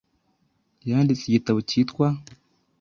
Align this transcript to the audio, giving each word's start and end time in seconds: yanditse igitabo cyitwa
yanditse 0.89 1.23
igitabo 1.27 1.59
cyitwa 1.69 2.07